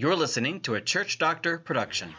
[0.00, 2.14] You're listening to a Church Doctor production.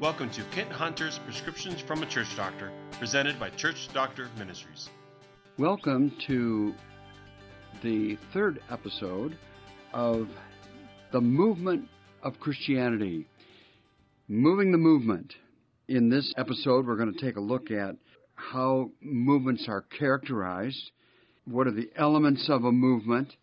[0.00, 4.88] Welcome to Kent Hunter's Prescriptions from a Church Doctor, presented by Church Doctor Ministries.
[5.58, 6.72] Welcome to
[7.82, 9.36] the third episode
[9.92, 10.30] of
[11.12, 11.86] the movement
[12.22, 13.26] of Christianity.
[14.26, 15.34] Moving the movement.
[15.86, 17.96] In this episode, we're going to take a look at
[18.36, 20.92] how movements are characterized,
[21.50, 23.34] what are the elements of a movement,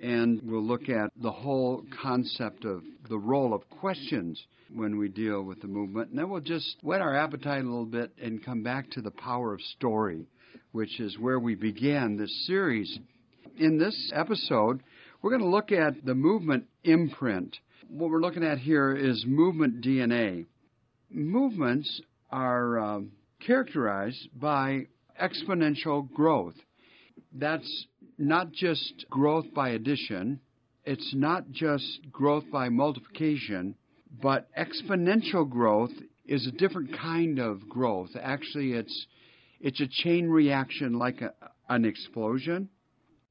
[0.00, 4.40] and we'll look at the whole concept of the role of questions
[4.74, 6.10] when we deal with the movement.
[6.10, 9.10] And then we'll just whet our appetite a little bit and come back to the
[9.10, 10.26] power of story,
[10.72, 12.98] which is where we began this series.
[13.58, 14.82] In this episode,
[15.20, 17.56] we're going to look at the movement imprint.
[17.88, 20.46] What we're looking at here is movement DNA.
[21.10, 22.00] Movements
[22.30, 23.12] are um,
[23.44, 24.86] characterized by
[25.20, 26.54] exponential growth.
[27.34, 27.86] That's
[28.18, 30.40] not just growth by addition,
[30.84, 33.76] it's not just growth by multiplication,
[34.20, 35.92] but exponential growth
[36.24, 38.10] is a different kind of growth.
[38.20, 39.06] Actually, it's
[39.60, 41.32] it's a chain reaction like a,
[41.68, 42.68] an explosion.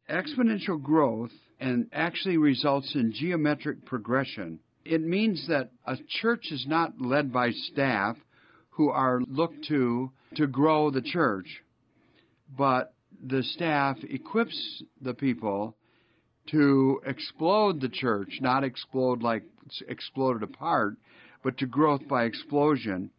[0.09, 4.59] Exponential growth and actually results in geometric progression.
[4.85, 8.17] It means that a church is not led by staff
[8.71, 11.63] who are looked to to grow the church,
[12.57, 12.93] but
[13.25, 15.75] the staff equips the people
[16.49, 19.43] to explode the church, not explode like
[19.87, 20.95] exploded apart,
[21.43, 23.11] but to growth by explosion,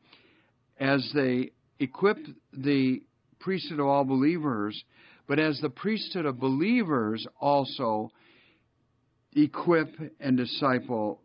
[0.79, 2.19] as they equip
[2.53, 3.03] the
[3.39, 4.85] priesthood of all believers,
[5.27, 8.11] but as the priesthood of believers also
[9.35, 9.89] equip
[10.21, 11.21] and disciple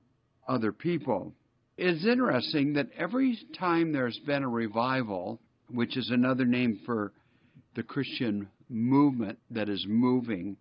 [0.48, 1.34] other people.
[1.78, 7.12] It's interesting that every time there's been a revival, which is another name for
[7.76, 10.58] the Christian movement that is moving,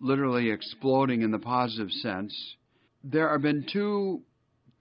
[0.00, 2.34] literally exploding in the positive sense,
[3.02, 4.22] there have been two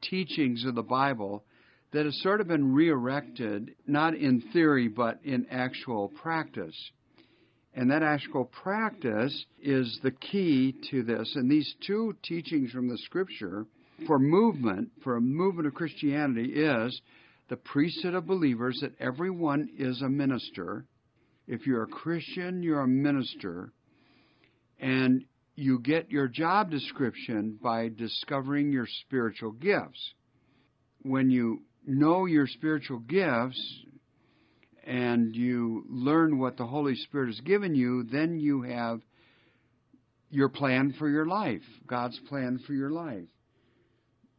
[0.02, 1.44] teachings of the Bible
[1.92, 6.76] that have sort of been re erected, not in theory, but in actual practice.
[7.74, 11.36] And that actual practice is the key to this.
[11.36, 13.66] And these two teachings from the Scripture
[14.08, 17.02] for movement, for a movement of Christianity, is
[17.50, 20.86] the priesthood of believers, that everyone is a minister.
[21.50, 23.74] If you're a Christian, you're a minister.
[24.80, 30.14] And you get your job description by discovering your spiritual gifts.
[31.02, 33.60] When you know your spiritual gifts
[34.86, 39.02] and you learn what the Holy Spirit has given you, then you have
[40.30, 43.28] your plan for your life, God's plan for your life.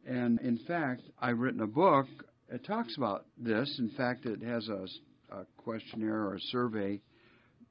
[0.07, 2.07] And in fact, I've written a book.
[2.49, 3.75] It talks about this.
[3.79, 4.85] In fact, it has a,
[5.31, 6.99] a questionnaire or a survey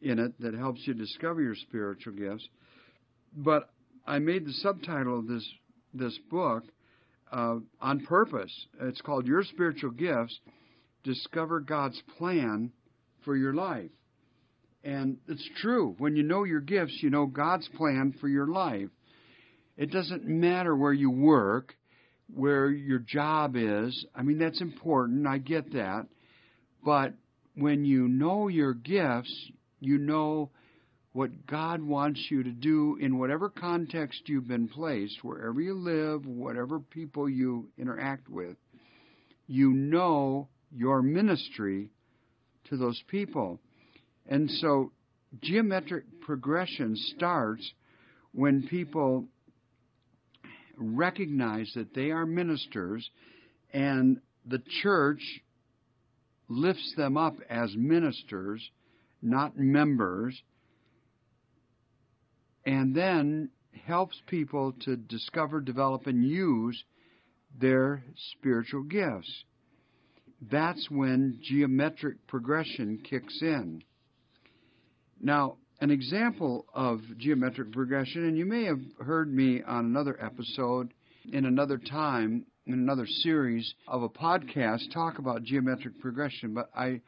[0.00, 2.48] in it that helps you discover your spiritual gifts.
[3.36, 3.70] But
[4.06, 5.46] I made the subtitle of this
[5.92, 6.64] this book
[7.32, 8.52] uh, on purpose.
[8.80, 10.38] It's called Your Spiritual Gifts:
[11.04, 12.72] Discover God's Plan
[13.24, 13.90] for Your Life.
[14.82, 15.94] And it's true.
[15.98, 18.88] When you know your gifts, you know God's plan for your life.
[19.76, 21.74] It doesn't matter where you work
[22.34, 24.06] where your job is.
[24.14, 25.26] I mean, that's important.
[25.26, 26.06] I get that.
[26.84, 27.14] But
[27.56, 29.50] when you know your gifts,
[29.80, 30.50] you know
[31.12, 36.24] what God wants you to do in whatever context you've been placed, wherever you live,
[36.24, 38.56] whatever people you interact with.
[39.48, 41.90] You know your ministry
[42.68, 43.58] to those people.
[44.28, 44.92] And so
[45.42, 47.68] geometric progression starts
[48.32, 49.26] when people
[50.76, 53.08] recognize that they are ministers
[53.72, 55.20] and the church
[56.50, 58.70] lifts them up as ministers,
[59.22, 60.42] not members,
[62.66, 63.48] and then
[63.86, 66.82] helps people to discover, develop, and use
[67.58, 69.44] their spiritual gifts.
[70.50, 73.82] That's when geometric progression kicks in.
[75.20, 80.92] Now, an example of geometric progression, and you may have heard me on another episode
[81.32, 87.00] in another time, in another series of a podcast, talk about geometric progression, but I,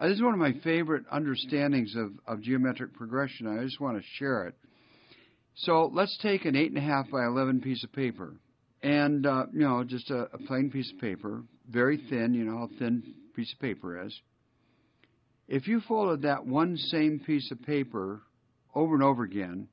[0.00, 3.46] this is one of my favorite understandings of, of geometric progression.
[3.46, 4.54] I just want to share it.
[5.56, 8.34] So let's take an 8.5 by 11 piece of paper,
[8.82, 12.58] and, uh, you know, just a, a plain piece of paper, very thin, you know
[12.58, 13.02] how thin
[13.34, 14.18] piece of paper is.
[15.48, 18.22] If you folded that one same piece of paper
[18.74, 19.68] over and over again,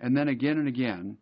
[0.00, 1.16] and then again and again,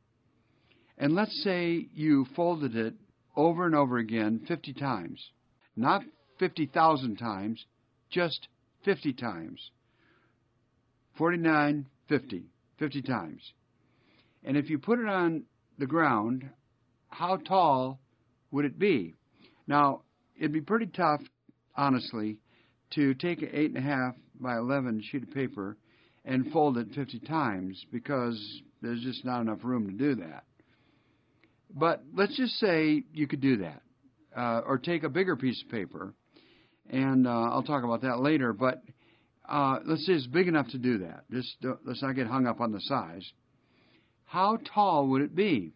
[0.99, 2.95] and let's say you folded it
[3.37, 5.31] over and over again 50 times,
[5.77, 6.03] not
[6.39, 7.65] 50,000 times,
[8.11, 8.49] just
[8.85, 9.71] 50 times.
[11.19, 12.45] 49, 50.
[12.79, 13.53] 50 times.
[14.45, 15.45] And if you put it on
[15.79, 16.49] the ground,
[17.09, 17.99] how tall
[18.51, 19.15] would it be?
[19.67, 20.03] Now,
[20.39, 21.23] it'd be pretty tough,
[21.77, 22.39] honestly,
[22.95, 25.77] to take an 8.5 by 11 sheet of paper
[26.25, 28.39] and fold it 50 times because
[28.83, 30.45] there's just not enough room to do that.
[31.77, 33.83] But let's just say you could do that.
[34.35, 36.13] Uh, or take a bigger piece of paper,
[36.91, 38.53] and uh, I'll talk about that later.
[38.53, 38.83] But
[39.49, 41.25] uh, let's say it's big enough to do that.
[41.31, 41.57] Just
[41.87, 43.25] let's not get hung up on the size.
[44.27, 45.73] How tall would it be?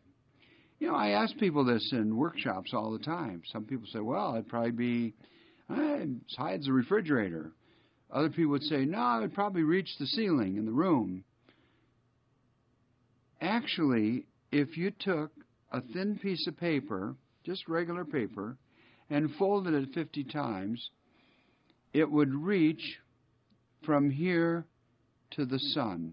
[0.79, 3.43] You know, I ask people this in workshops all the time.
[3.51, 5.15] Some people say, "Well, it'd probably be
[5.71, 7.53] eh, as high as a refrigerator."
[8.11, 11.25] Other people would say, "No, it'd probably reach the ceiling in the room."
[13.41, 15.33] Actually, if you took
[15.73, 17.15] a thin piece of paper
[17.45, 18.57] just regular paper,
[19.09, 20.91] and folded it 50 times,
[21.93, 22.99] it would reach
[23.85, 24.67] from here
[25.33, 26.13] to the sun.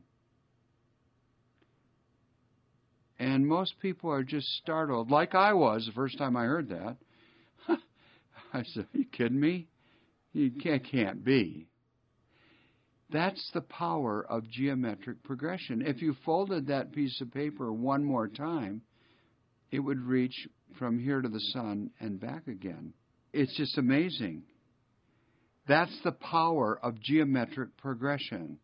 [3.19, 6.97] And most people are just startled, like I was the first time I heard that.
[8.53, 9.67] I said, Are you kidding me?
[10.33, 11.67] You can't, can't be.
[13.09, 15.81] That's the power of geometric progression.
[15.81, 18.81] If you folded that piece of paper one more time,
[19.71, 20.47] it would reach
[20.77, 22.93] from here to the sun and back again.
[23.33, 24.43] It's just amazing.
[25.67, 28.59] That's the power of geometric progression.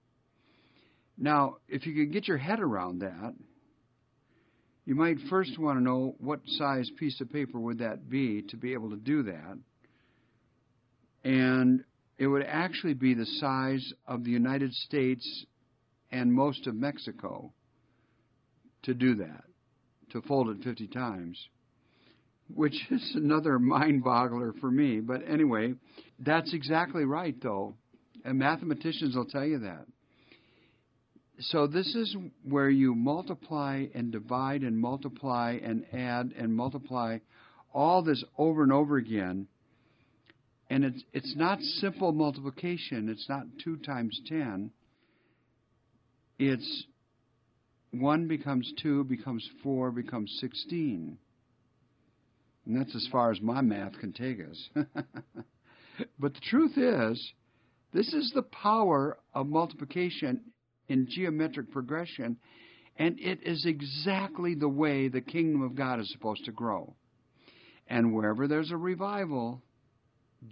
[1.18, 3.34] Now, if you can get your head around that,
[4.86, 8.58] you might first want to know what size piece of paper would that be to
[8.58, 9.58] be able to do that.
[11.24, 11.84] And
[12.18, 15.46] it would actually be the size of the United States
[16.12, 17.54] and most of Mexico
[18.84, 19.44] to do that,
[20.14, 21.38] to fold it 50 times
[22.54, 25.00] which is another mind boggler for me.
[25.00, 25.74] But anyway,
[26.20, 27.76] that's exactly right, though.
[28.26, 29.86] And mathematicians will tell you that.
[31.40, 32.16] So this is
[32.48, 37.18] where you multiply and divide and multiply and add and multiply
[37.74, 39.48] all this over and over again.
[40.70, 43.10] And it's it's not simple multiplication.
[43.10, 44.72] It's not two times ten.
[46.40, 46.86] It's
[47.94, 51.18] one becomes two, becomes four, becomes sixteen.
[52.66, 54.70] And that's as far as my math can take us.
[56.20, 57.34] but the truth is,
[57.94, 60.42] this is the power of multiplication
[60.88, 62.38] in geometric progression,
[62.98, 66.96] and it is exactly the way the kingdom of God is supposed to grow.
[67.88, 69.62] And wherever there's a revival,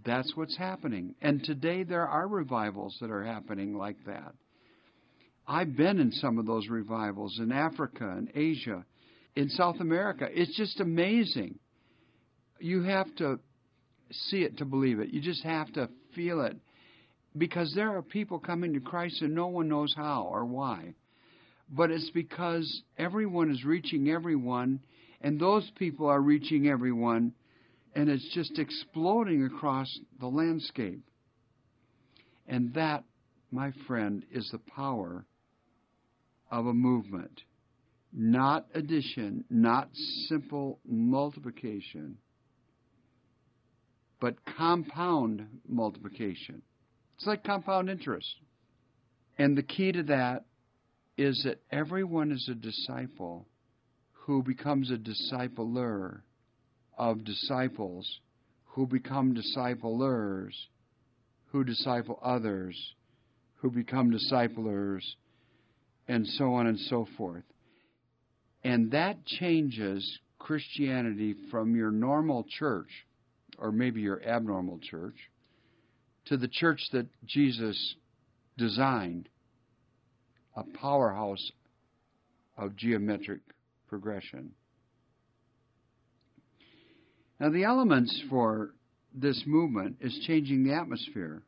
[0.06, 1.16] that's what's happening.
[1.22, 4.34] And today there are revivals that are happening like that.
[5.52, 8.86] I've been in some of those revivals in Africa and Asia,
[9.36, 10.26] in South America.
[10.32, 11.60] It's just amazing
[12.58, 13.38] you have to
[14.12, 15.10] see it to believe it.
[15.10, 16.56] You just have to feel it.
[17.38, 20.94] Because there are people coming to Christ and no one knows how or why.
[21.70, 24.80] But it's because everyone is reaching everyone,
[25.20, 27.34] and those people are reaching everyone,
[27.94, 31.02] and it's just exploding across the landscape.
[32.48, 33.04] And that,
[33.52, 35.26] my friend, is the power
[36.52, 37.42] of a movement.
[38.14, 39.90] Not addition, not
[40.28, 42.18] simple multiplication
[44.22, 46.62] but compound multiplication.
[47.18, 48.30] It's like compound interest.
[49.38, 50.46] And the key to that
[51.18, 53.48] is that everyone is a disciple
[54.12, 56.22] who becomes a discipler
[56.98, 58.20] of disciples
[58.66, 60.68] who become disciplers
[61.48, 62.94] who disciple others
[63.56, 65.16] who become disciplers
[66.12, 67.44] and so on and so forth.
[68.66, 72.90] And that changes Christianity from your normal church
[73.58, 75.16] or maybe your abnormal church,
[76.26, 77.96] to the church that Jesus
[78.58, 79.30] designed,
[80.56, 81.52] a powerhouse
[82.58, 83.40] of geometric
[83.88, 84.52] progression.
[87.40, 88.72] Now, the elements for
[89.14, 91.44] this movement is changing the atmosphere.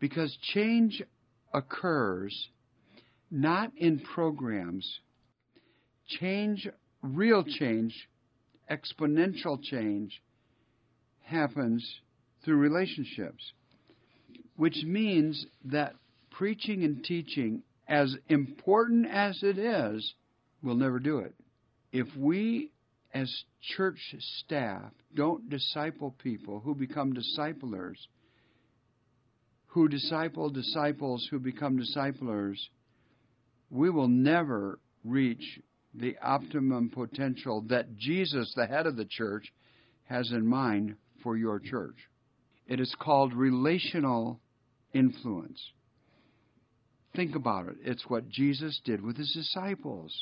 [0.00, 1.02] Because change
[1.52, 2.48] occurs
[3.30, 5.00] not in programs,
[6.06, 6.68] change,
[7.02, 8.08] real change,
[8.70, 10.22] exponential change
[11.24, 12.00] happens
[12.44, 13.52] through relationships,
[14.56, 15.94] which means that
[16.30, 20.14] preaching and teaching, as important as it is,
[20.62, 21.34] will never do it.
[21.92, 22.72] If we,
[23.14, 23.32] as
[23.76, 23.98] church
[24.44, 28.08] staff, don't disciple people who become disciplers,
[29.68, 32.68] who disciple disciples who become disciplers,
[33.70, 35.60] we will never reach
[35.94, 39.52] the optimum potential that Jesus, the head of the church,
[40.04, 41.96] has in mind for your church.
[42.66, 44.40] It is called relational
[44.92, 45.60] influence.
[47.14, 47.76] think about it.
[47.82, 50.14] It's what Jesus did with his disciples.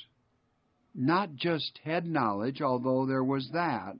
[0.95, 3.95] Not just head knowledge, although there was that,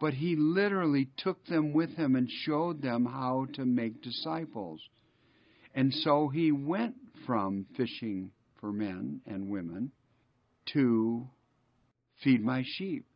[0.00, 4.80] but he literally took them with him and showed them how to make disciples.
[5.78, 9.92] And so he went from fishing for men and women
[10.72, 11.28] to
[12.24, 13.06] feed my sheep,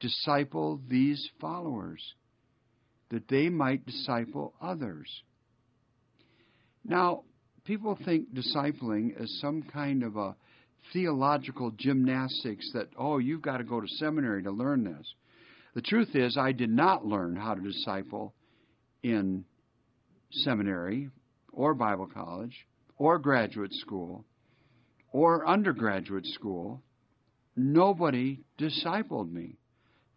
[0.00, 2.02] disciple these followers,
[3.10, 5.08] that they might disciple others.
[6.84, 7.22] Now,
[7.62, 10.34] people think discipling is some kind of a
[10.92, 15.14] theological gymnastics that, oh, you've got to go to seminary to learn this.
[15.76, 18.34] The truth is, I did not learn how to disciple
[19.04, 19.44] in
[20.32, 21.10] seminary
[21.56, 22.66] or Bible college
[22.98, 24.24] or graduate school
[25.10, 26.82] or undergraduate school.
[27.56, 29.56] Nobody discipled me.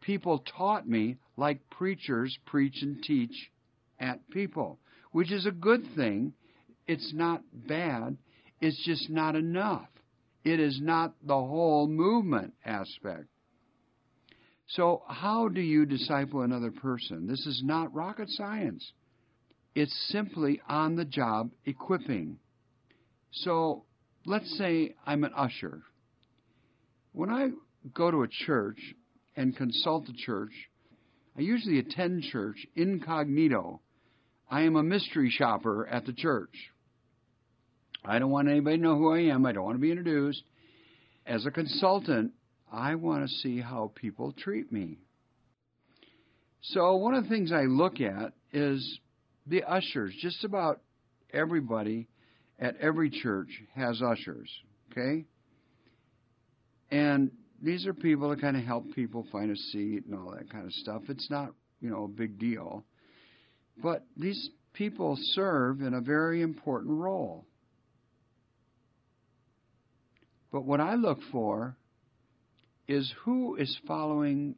[0.02, 3.52] People taught me like preachers preach and teach
[4.00, 4.80] at people,
[5.12, 6.34] which is a good thing.
[6.86, 8.18] It's not bad.
[8.60, 9.88] It's just not enough.
[10.44, 13.26] It is not the whole movement aspect.
[14.68, 17.28] So, how do you disciple another person?
[17.28, 18.92] This is not rocket science.
[19.80, 22.38] It's simply on the job equipping.
[23.32, 23.86] So,
[24.26, 25.84] let's say I'm an usher.
[27.14, 27.52] When I
[27.94, 28.78] go to a church
[29.38, 30.52] and consult a church,
[31.38, 33.80] I usually attend church incognito.
[34.52, 36.74] I am a mystery shopper at the church.
[38.04, 39.46] I don't want anybody to know who I am.
[39.46, 40.44] I don't want to be introduced.
[41.26, 42.34] As a consultant,
[42.70, 44.98] I want to see how people treat me.
[46.64, 49.00] So, one of the things I look at is
[49.48, 50.14] the ushers.
[50.22, 50.82] Just about
[51.34, 52.08] everybody
[52.60, 54.50] at every church has ushers,
[54.92, 55.26] okay?
[56.92, 57.32] And
[57.62, 60.66] these are people that kind of help people find a seat and all that kind
[60.66, 61.04] of stuff.
[61.10, 62.86] It's not, you know, a big deal.
[63.82, 67.46] But these people serve in a very important role.
[70.52, 71.78] But what I look for
[72.88, 74.56] is who is following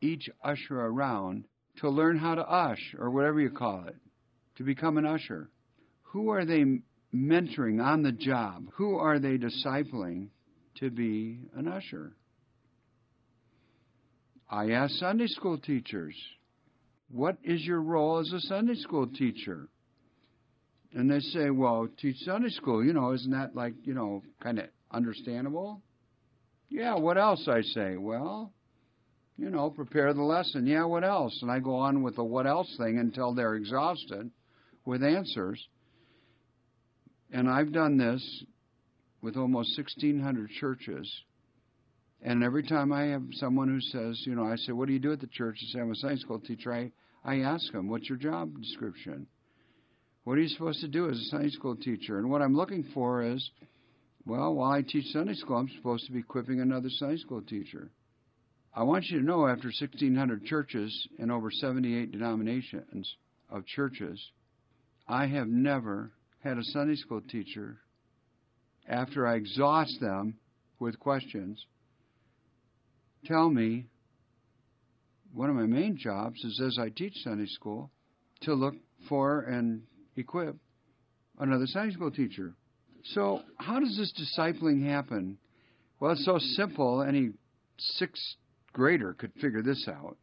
[0.00, 1.44] each usher around
[1.76, 3.96] to learn how to ush, or whatever you call it,
[4.60, 5.48] to become an usher.
[6.02, 6.64] Who are they
[7.14, 8.66] mentoring on the job?
[8.74, 10.28] Who are they discipling
[10.80, 12.12] to be an usher?
[14.50, 16.14] I ask Sunday school teachers,
[17.10, 19.66] what is your role as a Sunday school teacher?
[20.92, 24.58] And they say, well, teach Sunday school, you know, isn't that like, you know, kind
[24.58, 25.80] of understandable?
[26.68, 27.48] Yeah, what else?
[27.48, 28.52] I say, well,
[29.38, 30.66] you know, prepare the lesson.
[30.66, 31.38] Yeah, what else?
[31.40, 34.30] And I go on with the what else thing until they're exhausted
[34.90, 35.64] with answers.
[37.32, 38.44] And I've done this
[39.22, 41.08] with almost 1,600 churches.
[42.22, 44.98] And every time I have someone who says, you know, I say, what do you
[44.98, 45.58] do at the church?
[45.60, 46.72] They say, I'm a Sunday school teacher.
[46.72, 46.90] I,
[47.24, 49.28] I ask them, what's your job description?
[50.24, 52.18] What are you supposed to do as a Sunday school teacher?
[52.18, 53.48] And what I'm looking for is,
[54.26, 57.90] well, while I teach Sunday school, I'm supposed to be equipping another Sunday school teacher.
[58.74, 63.14] I want you to know after 1,600 churches and over 78 denominations
[63.48, 64.20] of churches,
[65.10, 67.78] I have never had a Sunday school teacher,
[68.88, 70.36] after I exhaust them
[70.78, 71.66] with questions,
[73.24, 73.86] tell me
[75.34, 77.90] one of my main jobs is as I teach Sunday school
[78.42, 78.74] to look
[79.08, 79.82] for and
[80.14, 80.54] equip
[81.40, 82.54] another Sunday school teacher.
[83.02, 85.38] So, how does this discipling happen?
[85.98, 87.02] Well, it's so simple.
[87.02, 87.30] Any
[87.78, 88.36] sixth
[88.72, 90.18] grader could figure this out.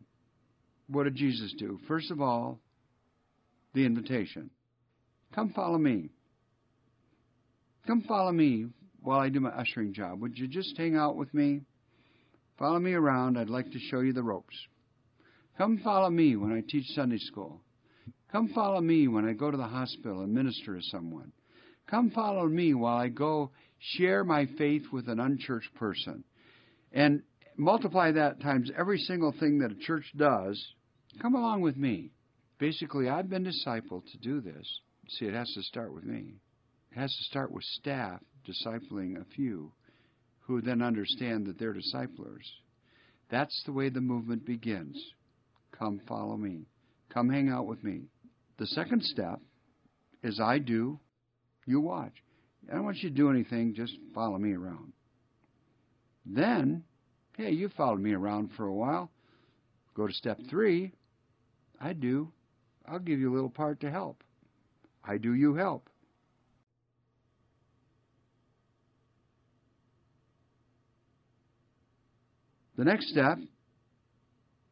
[0.87, 1.77] What did Jesus do?
[1.89, 2.61] First of all,
[3.73, 4.49] the invitation.
[5.33, 6.09] Come follow me.
[7.85, 8.67] Come follow me
[9.01, 10.21] while I do my ushering job.
[10.21, 11.61] Would you just hang out with me?
[12.57, 13.37] Follow me around.
[13.37, 14.55] I'd like to show you the ropes.
[15.57, 17.61] Come follow me when I teach Sunday school.
[18.31, 21.31] Come follow me when I go to the hospital and minister to someone.
[21.89, 26.23] Come follow me while I go share my faith with an unchurched person.
[26.91, 27.23] And
[27.55, 30.61] multiply that times every single thing that a church does.
[31.21, 32.11] Come along with me.
[32.59, 34.67] Basically, I've been discipled to do this.
[35.09, 36.35] See, it has to start with me.
[36.91, 39.71] It has to start with staff discipling a few
[40.41, 42.49] who then understand that they're disciplers.
[43.29, 44.97] That's the way the movement begins.
[45.77, 46.67] Come follow me.
[47.13, 48.03] Come hang out with me.
[48.57, 49.39] The second step
[50.23, 50.99] is I do,
[51.65, 52.13] you watch.
[52.69, 54.93] I don't want you to do anything, just follow me around.
[56.25, 56.83] Then,
[57.37, 59.11] hey, you followed me around for a while.
[59.95, 60.93] Go to step three.
[61.79, 62.31] I do.
[62.85, 64.23] I'll give you a little part to help.
[65.07, 65.89] I do, you help.
[72.77, 73.39] The next step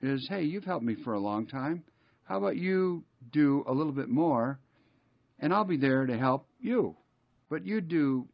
[0.02, 1.84] is hey, you've helped me for a long time.
[2.26, 4.60] How about you do a little bit more,
[5.40, 6.96] and I'll be there to help you.
[7.50, 8.28] but you do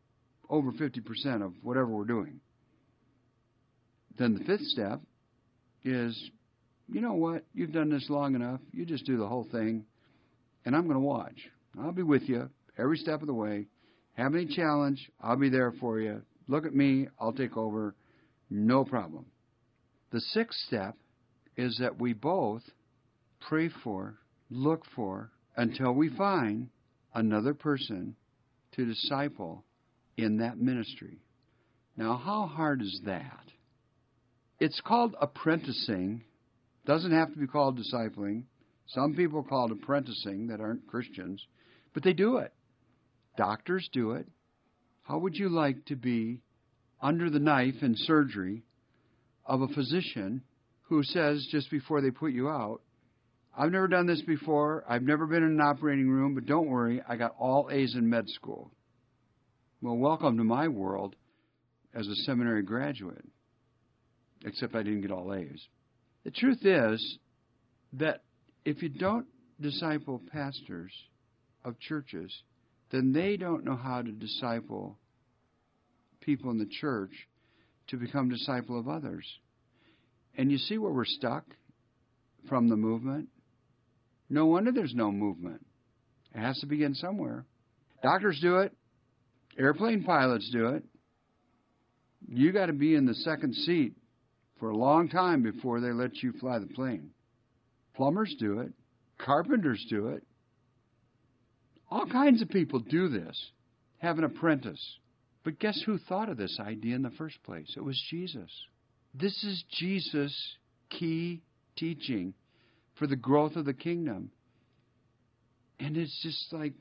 [0.49, 2.39] over 50% of whatever we're doing.
[4.17, 5.01] Then the fifth step
[5.83, 6.31] is
[6.91, 7.45] you know what?
[7.53, 8.59] You've done this long enough.
[8.73, 9.85] You just do the whole thing,
[10.65, 11.39] and I'm going to watch.
[11.79, 13.67] I'll be with you every step of the way.
[14.13, 16.21] Have any challenge, I'll be there for you.
[16.47, 17.95] Look at me, I'll take over.
[18.49, 19.25] No problem.
[20.11, 20.97] The sixth step
[21.55, 22.63] is that we both
[23.39, 24.17] pray for,
[24.49, 26.69] look for, until we find
[27.13, 28.15] another person
[28.73, 29.63] to disciple
[30.17, 31.19] in that ministry.
[31.97, 33.45] Now, how hard is that?
[34.59, 36.23] It's called apprenticing.
[36.85, 38.43] Doesn't have to be called discipling.
[38.87, 41.45] Some people call it apprenticing that aren't Christians,
[41.93, 42.53] but they do it.
[43.37, 44.27] Doctors do it.
[45.03, 46.41] How would you like to be
[47.01, 48.63] under the knife in surgery
[49.45, 50.43] of a physician
[50.83, 52.81] who says just before they put you out,
[53.57, 54.83] I've never done this before.
[54.87, 58.09] I've never been in an operating room, but don't worry, I got all A's in
[58.09, 58.71] med school.
[59.81, 61.15] Well, welcome to my world
[61.93, 63.25] as a seminary graduate,
[64.45, 65.67] except I didn't get all A's.
[66.23, 67.17] The truth is
[67.93, 68.23] that
[68.63, 69.25] if you don't
[69.59, 70.93] disciple pastors
[71.63, 72.31] of churches,
[72.91, 74.97] then they don't know how to disciple
[76.19, 77.11] people in the church
[77.87, 79.25] to become disciple of others.
[80.37, 81.45] And you see where we're stuck
[82.47, 83.29] from the movement?
[84.29, 85.65] No wonder there's no movement.
[86.33, 87.45] It has to begin somewhere.
[88.01, 88.73] Doctors do it.
[89.59, 90.83] Airplane pilots do it.
[92.27, 93.93] You got to be in the second seat
[94.59, 97.09] for a long time before they let you fly the plane.
[97.95, 98.71] Plumbers do it.
[99.17, 100.23] Carpenters do it.
[101.91, 103.51] All kinds of people do this.
[103.97, 104.97] Have an apprentice.
[105.43, 107.73] But guess who thought of this idea in the first place?
[107.75, 108.49] It was Jesus.
[109.13, 110.55] This is Jesus'
[110.89, 111.41] key
[111.75, 112.33] teaching
[112.95, 114.31] for the growth of the kingdom.
[115.79, 116.73] And it's just like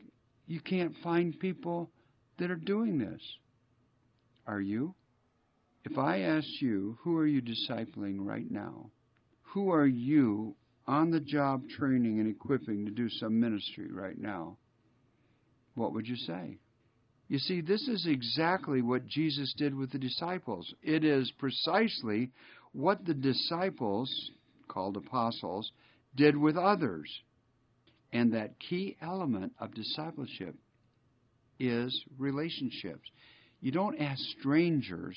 [0.47, 1.91] you can't find people
[2.39, 3.21] that are doing this.
[4.47, 4.95] Are you?
[5.85, 8.91] If I asked you, who are you discipling right now?
[9.55, 10.55] Who are you
[10.87, 14.59] on the job training and equipping to do some ministry right now?
[15.81, 16.59] What would you say?
[17.29, 20.75] You see, this is exactly what Jesus did with the disciples.
[20.83, 22.33] It is precisely
[22.73, 24.31] what the disciples,
[24.69, 25.73] called apostles,
[26.15, 27.09] did with others.
[28.13, 30.55] And that key element of discipleship
[31.59, 33.09] is relationships.
[33.63, 35.17] You don't ask strangers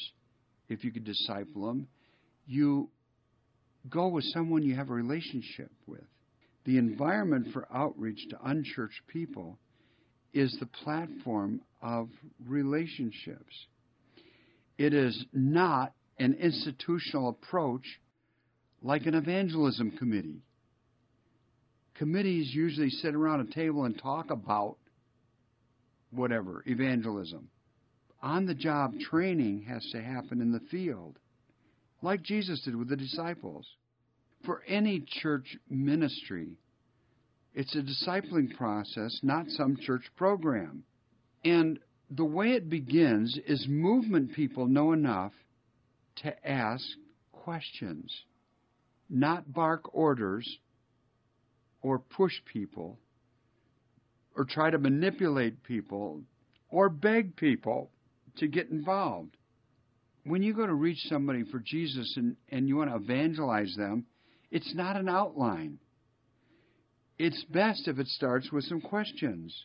[0.70, 1.88] if you could disciple them.
[2.48, 2.90] You
[3.90, 6.06] go with someone you have a relationship with.
[6.64, 9.60] The environment for outreach to unchurched people
[10.34, 12.10] is the platform of
[12.46, 13.68] relationships.
[14.78, 17.86] It is not an institutional approach
[18.82, 20.42] like an evangelism committee.
[21.96, 24.78] Committees usually sit around a table and talk about
[26.12, 27.50] whatever, evangelism.
[28.22, 31.18] On the job training has to happen in the field,
[32.02, 33.68] like Jesus did with the disciples.
[34.46, 36.58] For any church ministry,
[37.54, 40.84] it's a discipling process, not some church program.
[41.46, 45.34] And the way it begins is movement people know enough
[46.18, 46.84] to ask
[47.32, 48.12] questions,
[49.10, 50.58] not bark orders
[51.82, 52.98] or push people
[54.36, 56.22] or try to manipulate people
[56.70, 57.92] or beg people
[58.38, 59.38] to get involved.
[60.24, 64.06] When you go to reach somebody for Jesus and, and you want to evangelize them,
[64.50, 65.78] it's not an outline.
[67.26, 69.56] It's best if it starts with some questions.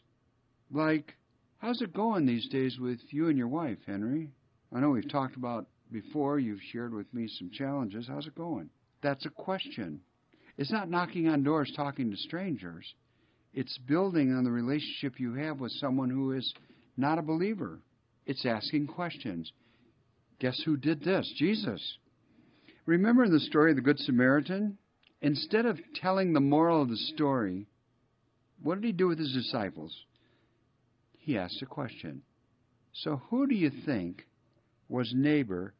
[0.71, 1.15] Like,
[1.57, 4.31] how's it going these days with you and your wife, Henry?
[4.73, 8.07] I know we've talked about before, you've shared with me some challenges.
[8.07, 8.71] How's it going?
[9.03, 10.03] That's a question.
[10.57, 12.95] It's not knocking on doors talking to strangers.
[13.53, 16.55] It's building on the relationship you have with someone who is
[16.97, 17.81] not a believer.
[18.25, 19.51] It's asking questions.
[20.39, 21.29] Guess who did this?
[21.37, 21.99] Jesus.
[22.87, 24.79] Remember the story of the Good Samaritan?
[25.21, 27.67] Instead of telling the moral of the story,
[28.63, 30.05] what did he do with his disciples?
[31.19, 32.23] He asked a question.
[32.93, 34.27] So, who do you think
[34.89, 35.75] was neighbor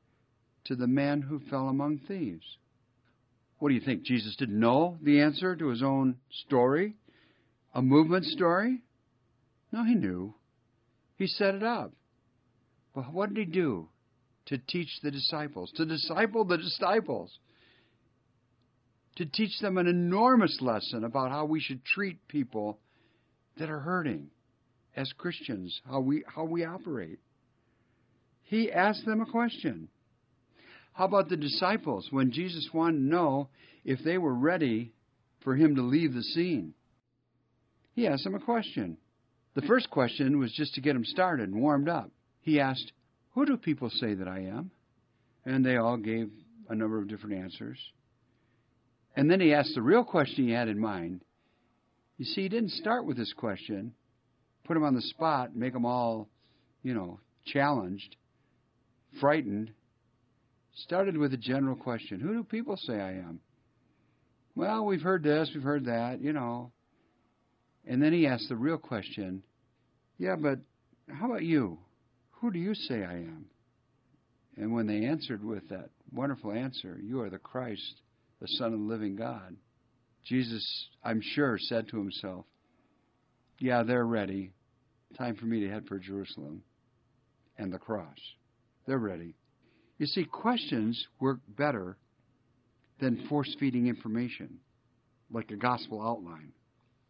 [0.65, 2.59] to the man who fell among thieves?
[3.59, 4.03] What do you think?
[4.03, 6.95] Jesus didn't know the answer to his own story?
[7.75, 8.83] A movement story?
[9.73, 10.35] No, he knew.
[11.17, 11.93] He set it up.
[12.95, 13.89] But what did he do
[14.47, 15.73] to teach the disciples?
[15.77, 17.39] To disciple the disciples
[19.19, 22.79] to teach them an enormous lesson about how we should treat people
[23.59, 24.29] that are hurting
[24.97, 27.19] as Christians, how we, how we operate.
[28.45, 29.89] He asked them a question.
[30.93, 33.49] How about the disciples when Jesus wanted to know
[33.85, 34.93] if they were ready
[35.43, 36.75] for him to leave the scene?
[37.95, 38.99] He asked them a question
[39.57, 42.13] The first question was just to get them started and warmed up.
[42.41, 42.93] He asked,
[43.35, 44.71] Who do people say that I am?
[45.45, 46.31] And they all gave
[46.69, 47.79] a number of different answers.
[49.17, 51.23] And then he asked the real question he had in mind.
[52.19, 53.93] You see, he didn't start with this question,
[54.65, 56.29] put him on the spot, make them all,
[56.83, 58.17] you know, challenged,
[59.21, 59.73] frightened.
[60.83, 63.41] Started with a general question Who do people say I am?
[64.55, 66.73] Well, we've heard this, we've heard that, you know.
[67.87, 69.43] And then he asked the real question
[70.19, 70.59] Yeah, but
[71.09, 71.79] how about you?
[72.41, 73.47] Who do you say I am?
[74.57, 78.03] And when they answered with that wonderful answer, You are the Christ,
[78.41, 79.57] the Son of the living God,
[80.25, 82.45] Jesus, I'm sure, said to himself,
[83.59, 84.53] Yeah, they're ready.
[85.17, 86.63] Time for me to head for Jerusalem
[87.57, 88.19] and the cross.
[88.87, 89.35] They're ready.
[89.99, 91.97] You see, questions work better
[93.01, 94.59] than force feeding information,
[95.31, 96.53] like a gospel outline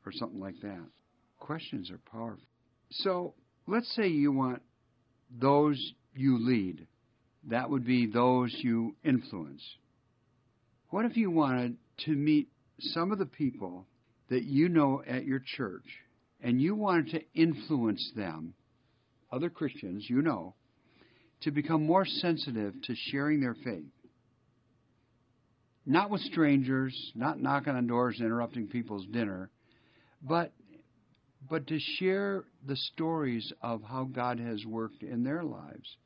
[0.07, 0.87] or something like that.
[1.38, 2.47] Questions are powerful.
[2.91, 3.35] So
[3.67, 4.62] let's say you want
[5.31, 6.87] those you lead,
[7.49, 9.62] that would be those you influence.
[10.90, 12.48] What if you wanted to meet
[12.81, 13.87] some of the people
[14.31, 15.85] that you know at your church
[16.40, 18.55] and you wanted to influence them,
[19.31, 20.55] other Christians you know,
[21.42, 23.85] to become more sensitive to sharing their faith?
[25.85, 29.51] Not with strangers, not knocking on doors and interrupting people's dinner,
[30.22, 30.53] but
[31.48, 35.96] but to share the stories of how God has worked in their lives.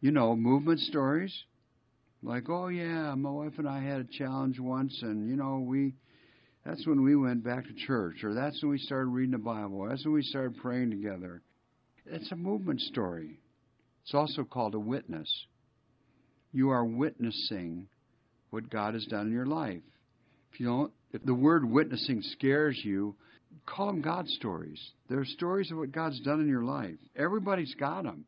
[0.00, 1.32] You know, movement stories.
[2.22, 5.94] Like, oh yeah, my wife and I had a challenge once and you know, we
[6.64, 9.86] that's when we went back to church or that's when we started reading the Bible.
[9.88, 11.42] That's when we started praying together.
[12.04, 13.40] It's a movement story.
[14.02, 15.30] It's also called a witness.
[16.52, 17.86] You are witnessing
[18.50, 19.82] what God has done in your life.
[20.52, 23.16] If you don't if the word witnessing scares you,
[23.66, 24.80] call them God stories.
[25.08, 26.98] They're stories of what God's done in your life.
[27.16, 28.26] Everybody's got them.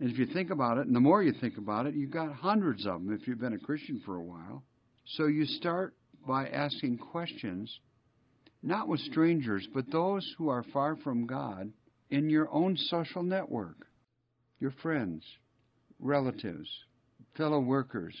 [0.00, 2.32] And if you think about it, and the more you think about it, you've got
[2.32, 4.64] hundreds of them if you've been a Christian for a while.
[5.06, 5.94] So you start
[6.26, 7.80] by asking questions,
[8.62, 11.72] not with strangers, but those who are far from God
[12.10, 13.86] in your own social network
[14.60, 15.22] your friends,
[15.98, 16.68] relatives,
[17.36, 18.14] fellow workers,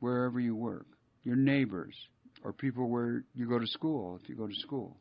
[0.00, 0.86] wherever you work,
[1.24, 1.94] your neighbors,
[2.44, 4.98] or people where you go to school, if you go to school.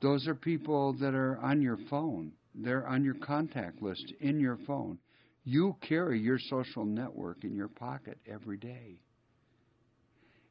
[0.00, 2.32] Those are people that are on your phone.
[2.54, 4.98] They're on your contact list in your phone.
[5.44, 9.00] You carry your social network in your pocket every day.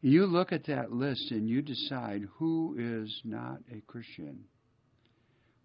[0.02, 4.46] You look at that list and you decide who is not a Christian,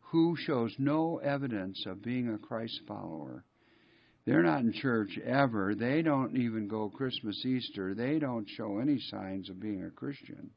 [0.00, 3.44] who shows no evidence of being a Christ follower.
[4.26, 5.74] They're not in church ever.
[5.74, 7.94] They don't even go Christmas, Easter.
[7.94, 10.50] They don't show any signs of being a Christian.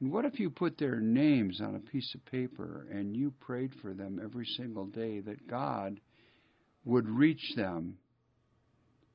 [0.00, 3.72] And what if you put their names on a piece of paper and you prayed
[3.82, 6.00] for them every single day that God
[6.84, 7.98] would reach them?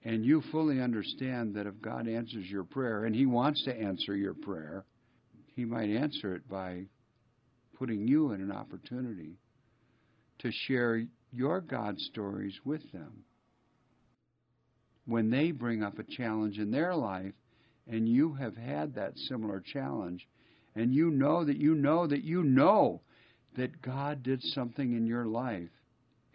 [0.03, 4.15] And you fully understand that if God answers your prayer, and He wants to answer
[4.15, 4.85] your prayer,
[5.55, 6.85] He might answer it by
[7.77, 9.37] putting you in an opportunity
[10.39, 13.23] to share your God stories with them.
[15.05, 17.33] When they bring up a challenge in their life,
[17.87, 20.27] and you have had that similar challenge,
[20.75, 23.01] and you know that you know that you know
[23.55, 25.69] that God did something in your life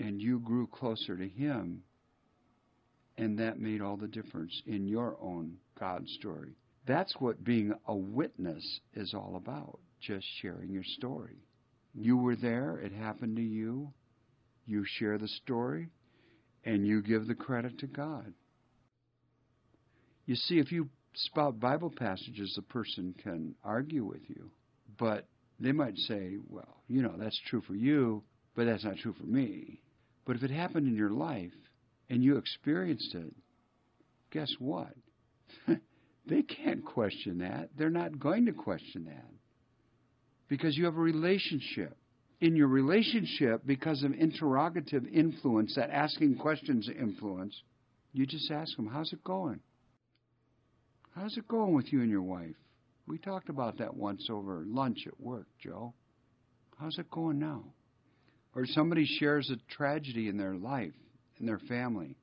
[0.02, 1.82] and you grew closer to Him,
[3.16, 6.56] and that made all the difference in your own God story.
[6.86, 11.36] That's what being a witness is all about, just sharing your story.
[11.94, 13.92] You were there, it happened to you,
[14.66, 15.90] you share the story,
[16.64, 18.32] and you give the credit to God.
[20.26, 24.50] You see, if you spout Bible passages, a person can argue with you.
[24.98, 25.28] But
[25.60, 28.24] they might say, well, you know, that's true for you,
[28.56, 29.80] but that's not true for me.
[30.24, 31.52] But if it happened in your life
[32.08, 33.34] and you experienced it,
[34.30, 34.92] guess what?
[36.26, 37.70] they can't question that.
[37.76, 39.30] They're not going to question that.
[40.48, 41.96] Because you have a relationship.
[42.40, 47.54] In your relationship, because of interrogative influence, that asking questions influence,
[48.12, 49.60] you just ask them, how's it going?
[51.14, 52.56] How's it going with you and your wife?
[53.06, 55.94] We talked about that once over lunch at work, Joe.
[56.78, 57.64] How's it going now?
[58.54, 60.94] Or somebody shares a tragedy in their life,
[61.40, 62.16] in their family.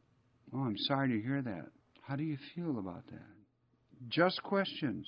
[0.54, 1.68] Oh, I'm sorry to hear that.
[2.02, 4.10] How do you feel about that?
[4.10, 5.08] Just questions.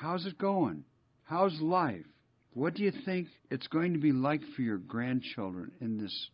[0.00, 0.84] How's it going?
[1.24, 2.06] How's life?
[2.52, 6.30] What do you think it's going to be like for your grandchildren in this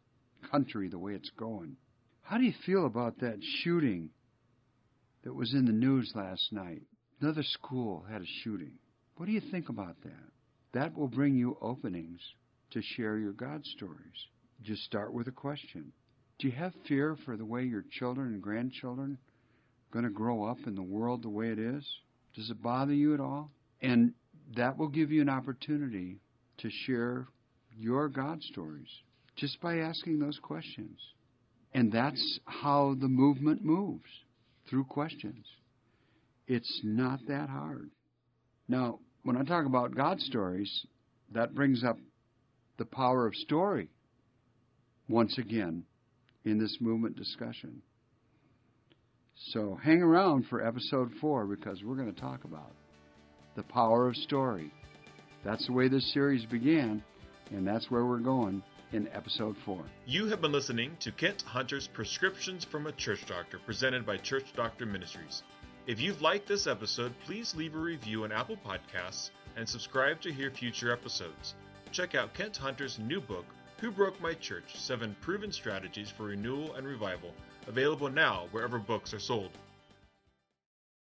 [0.50, 1.76] country the way it's going?
[2.22, 4.10] How do you feel about that shooting
[5.22, 6.82] that was in the news last night.
[7.20, 8.72] Another school had a shooting.
[9.16, 10.30] What do you think about that?
[10.72, 12.20] That will bring you openings
[12.72, 14.26] to share your God stories.
[14.62, 15.92] Just start with a question.
[16.38, 20.44] Do you have fear for the way your children and grandchildren are going to grow
[20.44, 21.84] up in the world the way it is?
[22.34, 23.50] Does it bother you at all?
[23.82, 24.14] And
[24.56, 26.18] that will give you an opportunity
[26.58, 27.26] to share
[27.76, 28.88] your God stories
[29.36, 30.98] just by asking those questions.
[31.72, 34.08] And that's how the movement moves
[34.68, 35.46] through questions.
[36.46, 37.90] It's not that hard.
[38.68, 40.70] Now, when I talk about God stories,
[41.32, 41.96] that brings up
[42.80, 43.90] the power of story
[45.06, 45.84] once again
[46.46, 47.82] in this movement discussion.
[49.52, 52.72] So hang around for episode four because we're going to talk about
[53.54, 54.72] the power of story.
[55.44, 57.04] That's the way this series began,
[57.50, 58.62] and that's where we're going
[58.94, 59.84] in episode four.
[60.06, 64.46] You have been listening to Kent Hunter's Prescriptions from a Church Doctor, presented by Church
[64.56, 65.42] Doctor Ministries.
[65.86, 70.32] If you've liked this episode, please leave a review on Apple Podcasts and subscribe to
[70.32, 71.54] hear future episodes.
[71.92, 73.44] Check out Kent Hunter's new book,
[73.80, 77.34] Who Broke My Church Seven Proven Strategies for Renewal and Revival,
[77.66, 79.50] available now wherever books are sold.